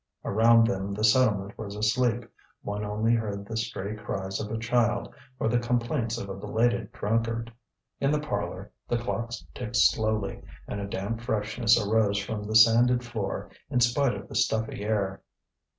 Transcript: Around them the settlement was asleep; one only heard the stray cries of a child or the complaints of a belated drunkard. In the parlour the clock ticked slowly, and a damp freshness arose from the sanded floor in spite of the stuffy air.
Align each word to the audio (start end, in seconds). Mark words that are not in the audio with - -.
Around 0.25 0.65
them 0.65 0.95
the 0.95 1.03
settlement 1.03 1.55
was 1.59 1.75
asleep; 1.75 2.23
one 2.63 2.83
only 2.83 3.13
heard 3.13 3.45
the 3.45 3.55
stray 3.55 3.93
cries 3.95 4.39
of 4.39 4.49
a 4.49 4.57
child 4.57 5.13
or 5.39 5.47
the 5.47 5.59
complaints 5.59 6.17
of 6.17 6.27
a 6.27 6.33
belated 6.33 6.91
drunkard. 6.91 7.53
In 7.99 8.09
the 8.09 8.19
parlour 8.19 8.71
the 8.87 8.97
clock 8.97 9.29
ticked 9.53 9.75
slowly, 9.75 10.41
and 10.67 10.81
a 10.81 10.87
damp 10.87 11.21
freshness 11.21 11.79
arose 11.79 12.17
from 12.17 12.41
the 12.41 12.55
sanded 12.55 13.03
floor 13.05 13.51
in 13.69 13.79
spite 13.79 14.15
of 14.15 14.27
the 14.27 14.33
stuffy 14.33 14.81
air. 14.83 15.21